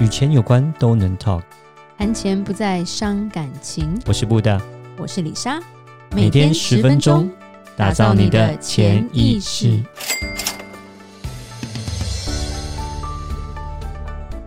[0.00, 1.42] 与钱有关都能 talk，
[1.96, 3.96] 谈钱不再伤感情。
[4.06, 4.60] 我是布大，
[4.96, 5.60] 我是李莎，
[6.10, 7.30] 每天十分钟，
[7.76, 9.80] 打造你的潜意识，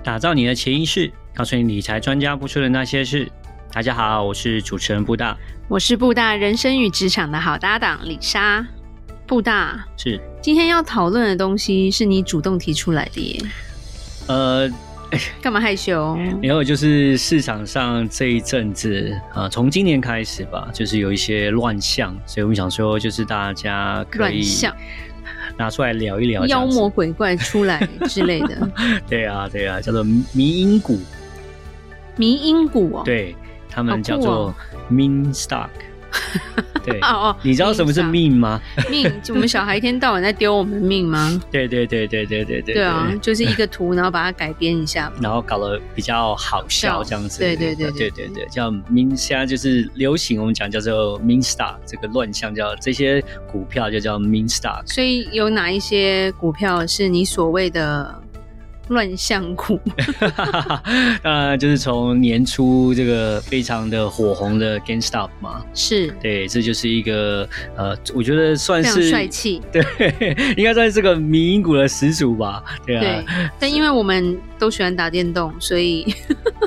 [0.04, 3.32] 打造你的潜意识，告诉你理财专家不说的那些事。
[3.72, 5.38] 大家好，我是主持人布大，
[5.70, 8.68] 我是布大人生与职场的好搭档李莎。
[9.26, 13.42] 布大是今天要讨论的东西是你主动提出来的耶，
[14.28, 14.70] 呃。
[15.42, 16.18] 干嘛害羞？
[16.42, 24.44] 然后就是市场上这一阵子啊，从今年开始吧，就是有一些乱象，所以我们想说，就是大家可以
[25.58, 28.70] 拿出来聊一聊，妖魔鬼怪出来之类的。
[29.08, 31.00] 对啊，对啊，叫做迷因股，
[32.16, 33.36] 迷因股哦，对，
[33.70, 34.54] 他们叫做
[35.34, 35.70] stock。
[36.88, 38.62] 对哦，你知道什么是命吗？
[38.90, 41.38] 命，我们小孩一天到晚在丢我们命吗？
[41.52, 42.76] 对对对对对对对。
[42.76, 47.40] 对啊，就是一个图，然后把它改编一下，然后搞得比较好笑这样子。
[47.40, 54.82] 对对对对对对，叫明，现在就是流行，我们讲叫做 min stock，这个乱象叫这些股票就叫 min stock。
[54.86, 58.24] 所以有哪一些股票是你所谓的？
[58.90, 59.80] 乱象股，
[61.22, 69.84] 当然就是从年初这个非常的火红的 GameStop 嘛，是对，这就是一个呃，我觉得算是帅气， 对，
[70.56, 73.02] 应该算是这个迷因股的始祖吧，对啊。
[73.02, 73.26] 对，
[73.60, 76.06] 但因为我们都喜欢打电动，所以，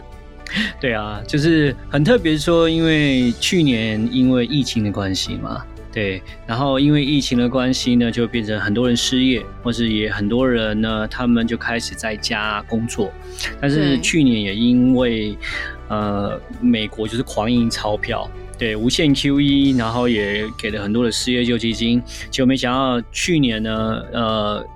[0.81, 5.65] 对啊，就是很特别说，因为去年因为疫情的关系嘛。
[5.93, 13.13] 对，然后因为疫情的关系呢，就变成很多人失业，或是也很多人呢，他们就开始在家工作。
[13.61, 15.37] 但是去年也因为
[15.89, 24.67] 呃，美国就是狂印钞票，对，无限 QE，然后也给了很多的失业救济金，结果没想到去年呢，呃。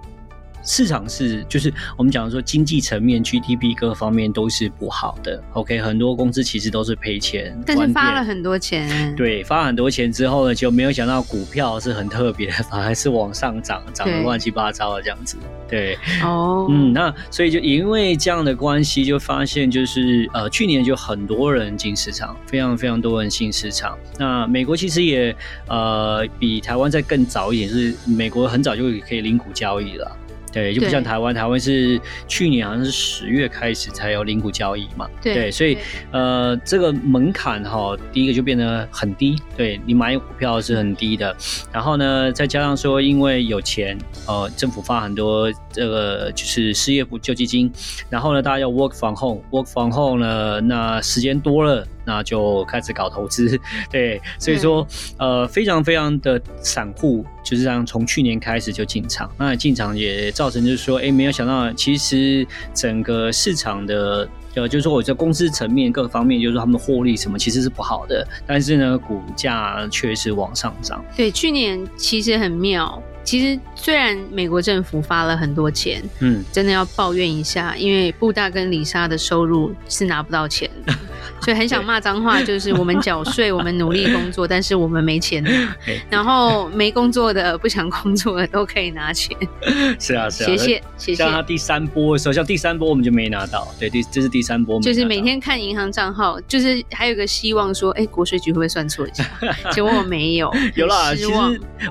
[0.65, 15.36] 市场是就是我们讲说经济层面 GDP 各方面都是不好的，OK，很多公司其实都是赔钱，但是发了很多钱，对，发很多钱之后呢，就没有想到股票是很特别的， 反而是往上涨，涨得乱七八糟的这样子，
[15.69, 23.98] 对，哦，嗯，那所以就因为这样的关系，就发现就是呃去年就很多人进市场，非常非常多人进市场。
[24.19, 25.35] 那美国其实也
[25.69, 30.17] 呃比台湾再更早一点，就是美国很早就可以零股交易了。
[30.55, 35.11] 对，就不像台湾，台湾是去年好像是十月开始才有零股交易嘛。
[35.20, 35.77] 对，对所以
[36.13, 41.37] 呃，这个门槛哈，第一个就变得很低，对你买股票是很低的。
[41.73, 43.98] 然后呢，再加上说，因为有钱，
[44.29, 47.73] 呃，政府发很多这个就是失业补救济金，
[48.09, 51.85] 然后呢，大家要 work from home，work from home 呢，那时间多了。
[52.05, 53.59] 那就开始搞投资，
[53.91, 54.87] 对，所以说，
[55.19, 71.05] 呃，非常非常的散户就是这样，从去年开始就进场，那进场也造成就是说，哎，没有想到，其实整个市场的，呃，就是说我在公司层面各方面，就是说他们获利什么其实是不好的，但是呢，股价却是往上涨。
[71.17, 73.03] 对，去年其实很妙。
[73.25, 80.92] 其实虽然美国政府发了很多钱，嗯，真的要抱怨一下，因为布大跟李莎的收入是拿不到钱的，
[81.40, 85.77] 所以很想骂脏话，就是我们缴税，我们努力工作，但是我们没钱拿，
[86.08, 89.36] 然后没工作的、不想工作的都可以拿钱。
[90.00, 91.14] 是啊，是啊，谢谢谢谢。
[91.17, 99.24] 像他第三波的时候，像第三波我们就没拿到，对，第这是第三波，就是每天看银行账号，就是还有个希望说，哎，国税局会不会算错一下？
[99.73, 101.33] 结果我没有， 有啦，其实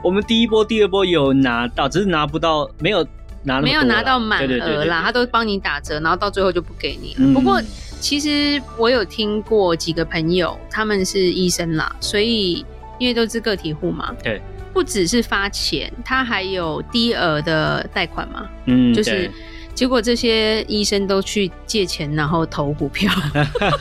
[0.03, 1.33] 我们第一波、第二波有。
[1.43, 3.05] 拿到，只是拿不到，没有
[3.41, 7.21] 拿没有拿到满额啦，他都帮你打折，然后到最后就不给你了。
[7.21, 7.59] 嗯、不过
[8.03, 12.65] 其实我有听过几个朋友，他们是医生啦，所以
[12.99, 14.41] 因为都是个体户嘛，对，
[14.73, 19.31] 不只是发钱，他还有低额的贷款嘛，嗯，就是。
[19.75, 23.11] 结果这些医生都去借钱，然后投股票。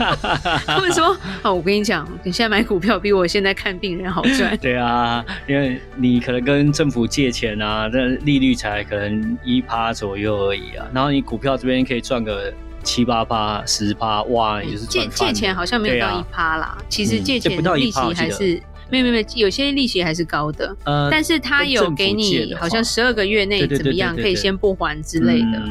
[0.64, 4.56] 他们说：“哦，我跟你讲，你现在买股票比我现在看病人好赚。
[4.62, 10.86] ”对啊，因为你可能跟政府借钱啊，这利率才可能一趴左右而已啊。
[10.94, 12.50] 然后你股票这边可以赚个
[12.82, 16.76] 七八趴、十趴，哇，也是借借钱好像没有到一趴啦。
[16.88, 20.76] 其实借钱利息还是没有没有，有些利息还是高的。
[20.84, 25.62] 呃，但是他有给你好像十二个月内怎么样可以先不还之类的。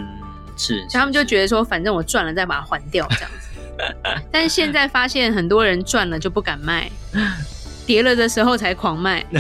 [0.58, 3.48] 是，所以他们就觉得说，反正我赚了再把它还掉这样子。
[4.32, 6.92] 但是现在发现很多人赚了就不敢卖，
[7.92, 9.22] 跌了的时候才狂卖。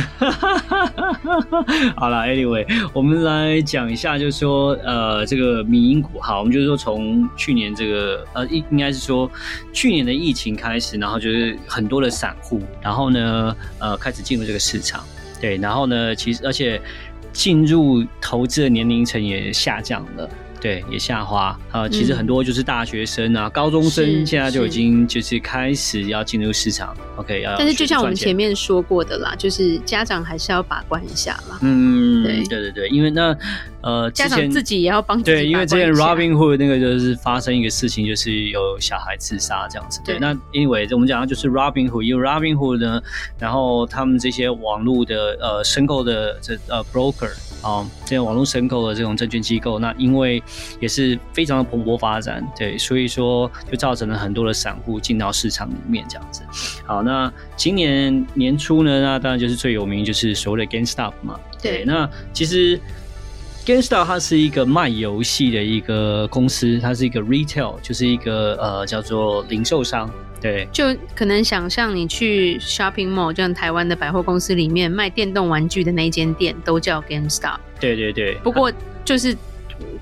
[1.95, 9.31] 好了，Anyway，我们来讲一下，就是说，呃，这个民营股，好，我们就是说从去年这个，呃，应应该是说
[9.71, 15.01] 去年的疫情开始，然后就是很多的散户，然后呢，呃，开始进入这个市场，
[15.39, 16.81] 对，然后呢，其实而且
[17.31, 20.29] 进入投资的年龄层也下降了。
[20.61, 21.89] 对，也下滑啊。
[21.89, 26.95] 其实很多就是大学生啊、嗯、高中生现在就已经就是开始要进入市场。
[27.15, 27.55] OK，要。
[27.57, 31.57] 但是就像我们前面说过的啦，就是家长还是要把关一下啦。
[31.61, 33.35] 嗯，对对对对，因为那
[33.81, 35.21] 呃，家长自己也要帮。
[35.23, 39.99] 对，因为之前 Robinhood 那个就是发生一个事情，就是有小孩自杀这样子。
[40.05, 43.01] 对，对那因为我们讲的就是 Robinhood，因为 Robinhood 呢，
[43.39, 47.31] 然后他们这些网络的呃申购的这呃 broker
[47.61, 50.41] 啊，这些网络申购的这种证券机构，那因为
[50.79, 56.41] 也是非常的蓬勃发展，对，所以说就造成了很多的散户进到市场里面这样子。
[56.85, 61.39] 好，那今年年初呢，那当然就是最有名就是所谓的 GameStop 嘛。
[61.61, 62.79] 对，对那其实。
[63.63, 70.09] GameStop 它是一个卖游戏的一个公司，它是一个 retail，就是一个呃叫做零售商。
[70.41, 70.85] 对，就
[71.15, 77.57] 可能想象你去 shopping mall，就像台湾的百货公司里面卖电动玩具的那一间店，都叫 GameStop。
[77.79, 78.33] 对对对。
[78.43, 78.71] 不过
[79.05, 79.37] 就是。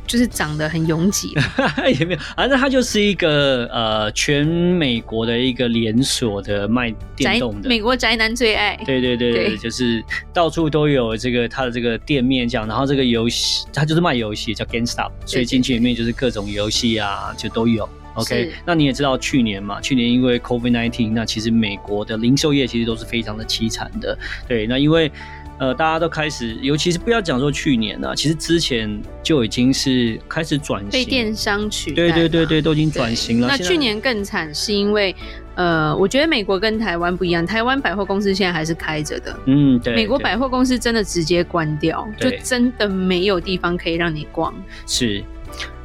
[0.06, 1.36] 就是长得很拥挤，
[2.00, 8.75] 也没有，反正它就是一个呃，全美国的一个连锁的卖电动的，美国宅男最爱。
[8.88, 10.03] 对对对对，对就是
[10.33, 17.88] 到处都有这个它的这个店面这样，然后这个游戏它就是卖游戏叫 GameStop，所以进去里面就是各种游戏啊，就都有。
[18.15, 24.17] OK，那你也知道去年嘛，去年因为 COVID-19，那其实美国的零售业其实都是非常的凄惨的。
[24.47, 25.11] 对，那因为。
[25.59, 28.89] 呃，大家都开始，尤其是不要讲说去年了，其实之前
[29.21, 31.95] 就已经是开始转型，被电商取代。
[31.95, 33.47] 对对对对，都已经转型了。
[33.50, 35.13] 那去年更惨，是因为
[35.55, 39.38] 呃，我觉得美国跟台湾不一样，台湾百货公司现在还是开着的。
[39.47, 39.94] 嗯，对。
[39.97, 44.53] 美国百货公司真的直接关掉，就真的没有地方可以让你逛。
[44.88, 45.21] 是，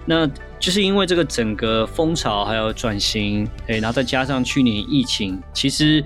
[0.06, 0.30] 那
[0.64, 6.02] 就是因为这个整个风潮还有转型，哎，然后再加上去年疫情，其实。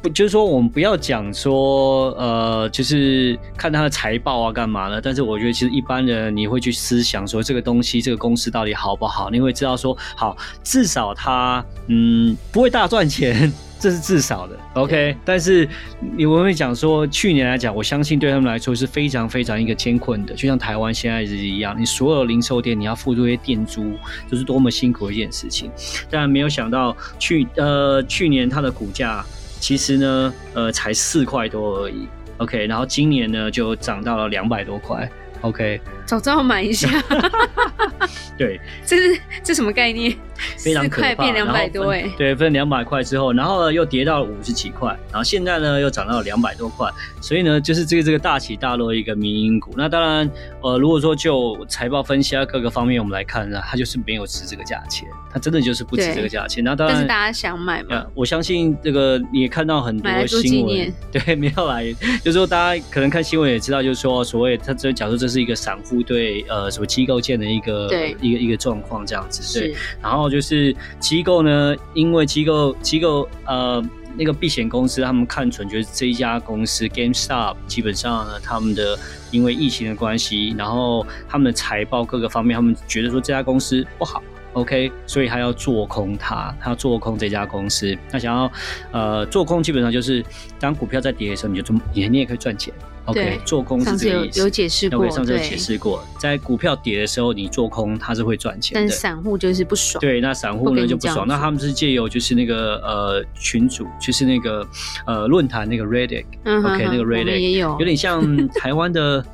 [0.00, 5.00] 不，就是说，我们不要讲说，呃，就是看他的财报啊，干嘛呢？
[5.02, 9.28] 但是我觉得，其实一般人你会去思想说，这个东西，这个公司到底好不好？
[9.30, 15.16] 你会知道说，好，至少它，嗯，不会大赚钱，这是至少的，OK。
[15.24, 15.68] 但是
[16.16, 23.94] 你会不会讲说，去年来讲，我相信对他们来说是非常非常一个艰困的，就像台湾现在是一样，你所有零售店你要付这些店租，
[24.30, 25.68] 都是多么辛苦的一件事情。
[26.08, 29.26] 但没有想到去，呃，去年它的股价。
[29.60, 32.08] 其实呢，呃，才四块多而已
[32.38, 35.08] ，OK，然后今年呢就涨到了两百多块
[35.42, 36.88] ，OK，早知道买一下。
[38.38, 40.14] 对，这是这什么概念？
[40.56, 46.88] 非常可怕，变两百多哎，对，分两百块之后，然后呢又跌到了五十几块，然后现在呢又涨到了两百多块，
[47.20, 49.72] 所以呢就是这个这个大起大落一个民营股。
[49.76, 50.30] 那当然，
[50.62, 56.62] 呃，如果说就财报分析啊各个方面我们来看呢，它就是没有值这个价钱，它真的就是不值这个价钱。
[56.62, 61.92] 那当然，但是大家想买嘛，我相信这个你也看到很多新闻，对，没有来，
[62.22, 70.28] 就是说大家可能看新闻也知道，就是说所谓它这假如这是一个散户对呃什么机构建的一个对一个一个状况这样子，对，然后。
[70.28, 73.82] 就是机构呢，因为机构机构呃
[74.14, 78.98] 那个避险公司，他们看准就是这一家公司 GameStop，基本上呢，他们的
[79.30, 84.22] 因为疫情的关系，然后他们的财报各个方面，他们觉得说这家公司不好
[84.52, 87.96] ，OK，所以他要做空它，他要做空这家公司。
[88.12, 88.52] 那想要
[88.92, 90.22] 呃做空，基本上就是
[90.60, 92.74] 当股票在跌的时候，你就赚，你你也可以赚钱。
[93.08, 94.38] OK，做空是这个意思。
[94.40, 98.80] 有有解释过，okay, 上次有解释过，在股票跌的时候，你做空它是会赚钱的。
[98.80, 100.00] 但散户就是不爽。
[100.00, 101.26] 对，那散户呢就不爽。
[101.26, 104.66] 那他们是借由就是那个呃群组，就是那个
[105.06, 109.24] 呃论坛那个 Reddit，OK，、嗯、那个 Reddit 也有，有点像台湾的。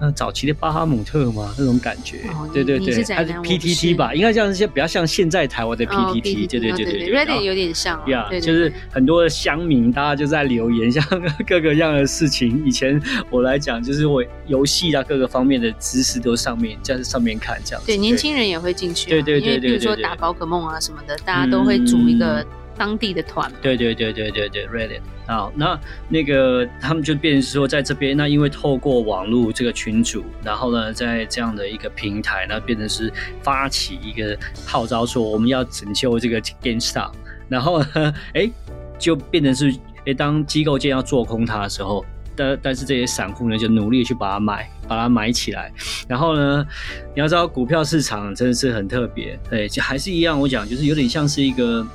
[0.00, 11.04] 呃，早期的巴哈姆特嘛，那种感觉，哦、对对对，它是 PTT 吧，应该像一些比较像现在台湾的 PTT，、哦、对对对对对，Reddit 有点像，呀、yeah，就是很多的乡民，大家就在留言，像
[11.46, 12.64] 各个样的事情。
[12.64, 17.86] 以前我来讲，就是我游戏啊，各个方面的知识都上面，在上面看这样子。
[17.86, 22.42] 对，年轻人也会进去，对对对对，比如说打宝可梦啊什么的，大家都会组一个。
[22.80, 25.02] 当地的团，对对对对对对，Reddit。
[25.26, 34.34] 好，那那个他们就变成说，在这边，那因为透过网络这个群组，然后呢，在这样的一个平台，那变成是发起一个
[34.64, 37.10] 号召，说我们要拯救这个 GameStop，
[37.50, 38.50] 然后呢， 哎，
[38.98, 39.70] 就变成是，
[40.06, 42.02] 哎，当机构间要做空它的时候，
[42.34, 45.70] 但但是这些散户呢，就努力去把它买，把它买起来，
[46.08, 46.66] 然后呢，
[47.14, 51.86] 你要知道股票市场真的是很特别，对，就还是一样，我讲就是有点像是一个。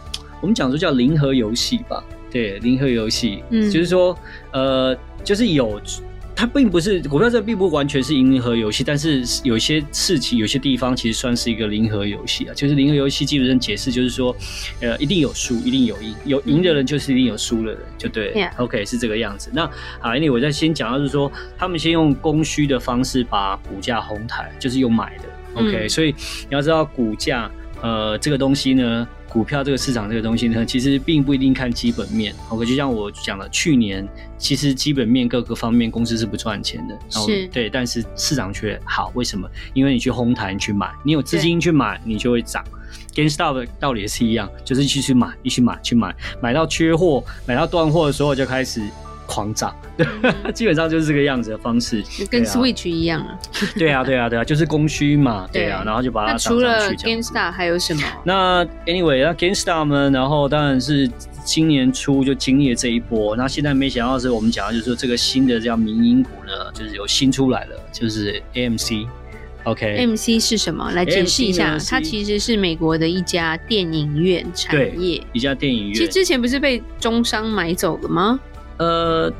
[0.41, 4.17] 我们讲说叫零和游戏吧，对，零和游戏，嗯，就是说，
[4.51, 5.81] 呃，就是有，
[6.35, 12.53] 它并不是股票这并不完全是零和游戏，但是有些事情、有些地方其实算是一个零和游戏啊。
[12.53, 14.35] 就是零和游戏基本上解释就是说，
[14.81, 18.33] 呃，一定有输，一定有赢，有赢的人就是一定有输的人，就对。
[18.57, 19.49] OK，是这个样子。
[19.53, 19.65] 那
[19.99, 25.23] 好，Anyway，我再先讲到就是说，他们先用供需的方式把股价哄抬，就是用买的。
[25.55, 26.13] OK，所以
[26.49, 27.49] 你要知道股价，
[27.81, 29.07] 呃，这个东西呢。
[29.29, 32.33] 股票这个市场这个东西呢，其实并不一定看基本面。
[32.49, 39.49] OK，就像我讲了，去年其实基本面各个方面公司是不赚钱的，是，对，但是市场却好，为什么？
[39.73, 42.63] 因为你去哄抬，你去买，你有资金去买，你就会涨。
[43.13, 48.81] GameStop 的道理也是一样，就是去去买，一去买，去买，买到缺货，买到断货的时候就开始。
[49.25, 50.05] 狂涨，对，
[50.53, 53.37] 基本上就是这个样子的方式，跟 Switch 一样啊。
[53.77, 56.63] 对啊，对啊，对啊，就是供需嘛， 对啊，然后就把它涨上去。
[56.65, 58.01] 那除了 GameStar 还有什么？
[58.23, 60.09] 那 Anyway，那 GameStar 呢？
[60.11, 61.09] 然后当然是
[61.43, 69.07] 今年初就经历了这一波，那现在没想到是我们讲的就是说这个新的叫民营股呢，就是有新出来了，就是 AMC。
[69.63, 70.91] OK，AMC 是什么？
[70.91, 75.93] 来解释一下，它其实是美国的一家电影院产业，一家电影院。
[75.95, 78.39] 其实之前不是被中商买走了吗？
[78.77, 79.31] 呃，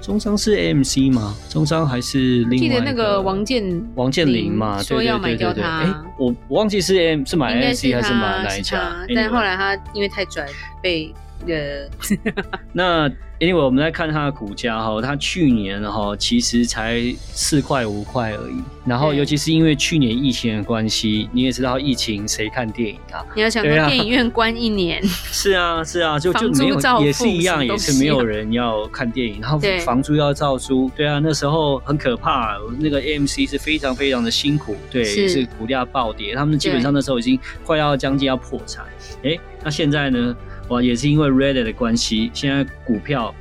[0.00, 1.34] 中商是 AMC 吗？
[1.48, 4.82] 中商还是另外记得那个王健王健林嘛？
[4.82, 5.80] 说要买掉他。
[5.80, 8.92] 哎，我我忘记是 M 是买 AMC 还是买哪一家？
[9.14, 10.46] 但后来他因为太拽
[10.82, 11.12] 被
[11.46, 11.88] 呃。
[12.72, 13.10] 那。
[13.38, 18.62] 因为我们在看它的股价哈，它去年哈其实才四块五块而已。
[18.86, 23.20] 然后尤其是因为去年疫情的关系，你也知道疫情谁看电影啊？
[23.34, 38.82] 你要想到电影院关一年， 是啊是啊，就就没有也是一样，也是没有人要看电影，然后房租要照租，对啊，那时候很可怕，那个 AMC 是非常非常的辛苦，对，是股价暴跌，他们基本上那时候已经快要将近要破产。
[39.22, 40.34] 哎，那现在呢？
[40.68, 43.34] 哇，也是因为 Reddit 的关系，现在股票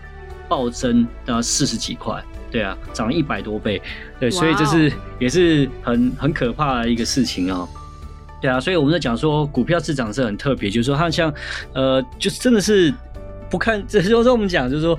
[0.47, 3.81] 暴增到四十几块，对啊，涨了一百多倍，
[4.19, 7.69] 对，所以这是也是很很可怕的一个事情啊、喔，
[8.41, 11.33] 对啊，所以我们在讲说股票市场是很特别，就是说它像
[11.73, 12.93] 呃，就是真的是
[13.49, 14.97] 不看，就是说我们讲就是说。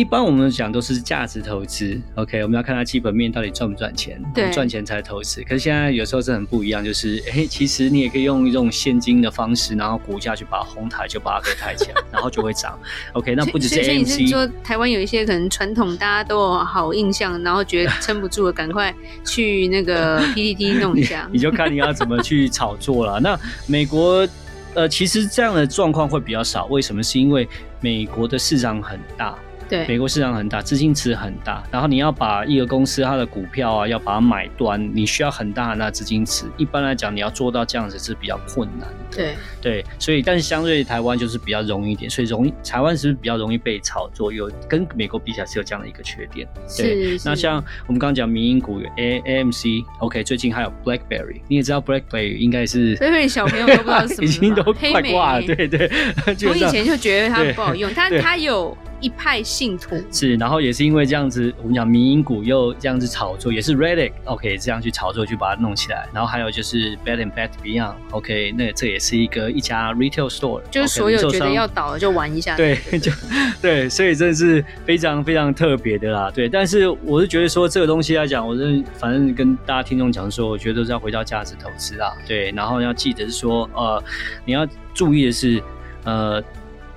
[0.00, 5.42] 一般我们讲都是价值投资，OK，我们要看它基本面到底赚不赚钱，对，赚钱才投资。
[5.42, 12.78] 可是现在有时候是很不一样，就是哎、欸，其实你也可以用一种现金的方式，然后股价去把它哄抬，就把它给抬起来， 然后就会涨。
[13.12, 13.84] OK，那不只是 AMC。
[13.84, 18.94] 所以你是说台湾有一些可能传统大家都有好印象，然后觉得撑不住了，赶快
[19.26, 21.28] 去那个 PTT 弄一下。
[21.30, 23.20] 你就看你要怎么去炒作了。
[23.20, 24.26] 那美国
[24.72, 27.02] 呃，其实这样的状况会比较少，为什么？
[27.02, 27.46] 是因为
[27.82, 29.36] 美国的市场很大。
[29.70, 36.46] 对，美国市场很大，资金池很大，然后你要把一个公司它的股票啊，要把它买断，你需要很大很大资金池。
[36.56, 39.16] 一般来讲，你要做到这样子是比较困难的。
[39.16, 44.32] 对对，所以但是相对于台湾就是比较容易一点，所以容易台湾是不是比较容易被炒作？
[44.32, 46.48] 有跟美国比起来是有这样的一个缺点。
[46.76, 55.42] 对，那像我们刚刚讲民营股有 A AMC，OK，最近还有 BlackBerry，你也知道 BlackBerry 应该是所以小朋友都不知道是什么， 已经都快挂了。
[55.42, 55.88] 对对，
[56.48, 58.76] 我以前就觉得它不好用，但它有。
[59.00, 66.08] 一派信徒是，然后也是因为这样子，我们讲民营股又这样子炒作，也是 Reddit，OK，这样去炒作，去把它弄起来。
[66.12, 72.56] 然后还有就是 Bed and Bath Beyond，OK，那这也是一个一家 retail store，就是所有觉得要倒了就玩一下。
[72.56, 73.10] 对，就
[73.60, 76.30] 对，所以真的是非常非常特别的啦。
[76.30, 82.14] 对，但是我是觉得说这个东西来讲，我是反正跟大家听众讲说，我觉得都是要回到价值投资啦。
[82.26, 84.02] 对，然后要记得是说，呃，
[84.44, 85.62] 你要注意的是，
[86.04, 86.42] 呃。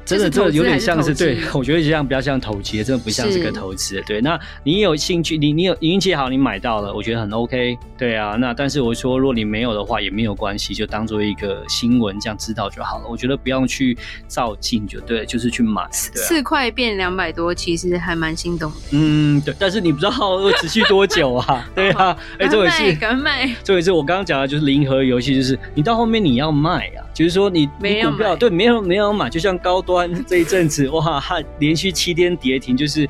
[0.06, 4.02] 真的，这有点像是对， 我觉得这样比较像投机，真的不像是个投资。
[4.06, 7.78] 对，那你有兴趣，你你有运气好，你买到了，我觉得很 OK。
[7.98, 13.06] 对啊，那但是我说，如果你没有的话，也没有关系，就当做一个新闻这样知道就好了。
[13.08, 15.88] 我觉得不用去照镜就对，就是去买。
[15.92, 18.78] 四块变两百多，其实还蛮心动的。
[18.92, 21.66] 嗯，对，但是你不知道会持续多久啊？
[21.74, 30.12] 对啊，哎，这回是敢买，这回是我刚刚讲的，就是零和游戏，就是你到后面你要卖啊，就是说你你股票对没有没有买，就像高端。
[30.26, 33.08] 这一阵子哇，它连续七天跌停，就是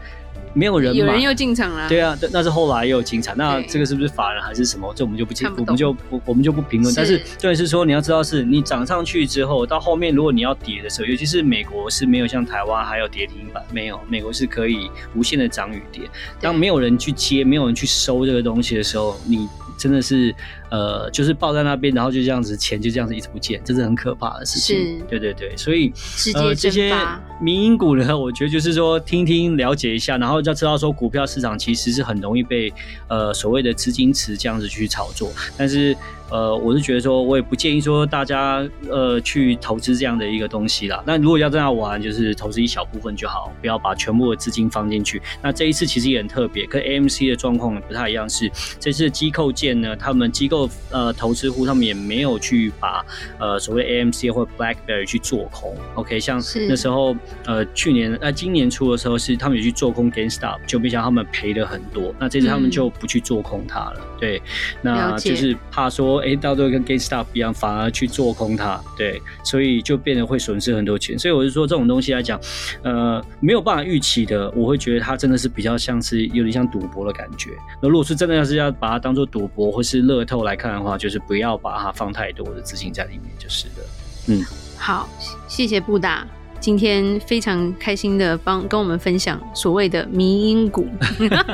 [0.54, 1.88] 没有人买，有人又进场了。
[1.88, 3.34] 对啊，那是后来又进场。
[3.38, 4.94] 那这个是不是法人还是什么？
[4.96, 6.94] 这我们就不清，我们就不我们就不评论。
[6.96, 16.04] 但是重点是说，你要知道，是你涨上去之后，到后面如果你要跌的时候，尤其是美国是没有像台湾还有跌停板，没有，美国是可以无限的涨与跌。
[16.42, 19.48] 当没有人去接，没有人去收这个东西的时候，你。
[19.84, 20.34] 真的是，
[20.72, 25.04] 呃，就是抱在那边，然后就这样子，钱就这样子一直不见，这是很可怕的事情。
[25.10, 25.92] 对对对，所以
[26.36, 26.96] 呃，这些
[27.42, 32.72] 民营股呢，我觉得就是说听听了解一下，然后要知道说股票市场其实是很容易被
[33.10, 35.94] 呃所谓的资金池这样子去炒作，但是。
[36.30, 41.04] 呃，我是觉得说，我也不建议说大家呃去投资这样的一个东西啦。
[41.06, 45.22] 那如果要这样玩，就是投资一小部分就好，不要把全部的资金放进去。
[45.44, 48.50] 那这一次其实也很特别，跟 AMC 的状况不太一样，是
[48.80, 53.04] 这次机构件呢，他们机构呃投资户他们也没有去把
[53.40, 55.76] 呃所谓 AMC 或 BlackBerry 去做空。
[55.96, 57.16] OK，像那时候
[57.46, 62.14] 呃去年呃今年初的时候是他们也去做空 GameStop，就没想到他们赔了很多。
[62.20, 63.96] 那这次他们就不去做空它了。
[63.98, 64.42] 嗯、对，
[64.82, 68.80] 那就是怕说哎、欸、到最后跟 GameStop 一样，反而去做空它。
[68.98, 71.18] 对，所以就变得会损失很多钱。
[71.18, 72.40] 所以我是说这种东西来讲，
[72.84, 77.52] 呃没有办法预期的，我会觉得它真的是比较像是有点像赌博的感觉。
[77.82, 83.84] 那如果是真的要是要把它当做赌博或是乐透来看的话，就是不要把它放太多的资金在里面就是的。
[84.28, 84.44] 嗯，
[84.78, 85.10] 好，
[85.48, 86.26] 谢谢布达，
[86.60, 90.88] 今天非常开心的帮跟我们分享所谓的迷因股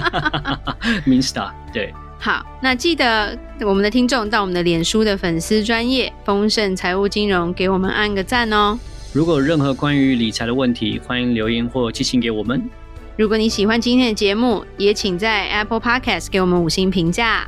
[1.22, 1.94] Stock 对。
[2.22, 8.78] 好，那记得我们的听众到我们的脸书的粉丝专业丰盛财务金融给我们按个赞哦。
[9.14, 12.70] 如果有任何关于理财的问题，欢迎留言或寄信给我们。
[13.18, 17.48] 如果你喜欢今天的节目，也请在 Apple Podcast 给我们五星评价。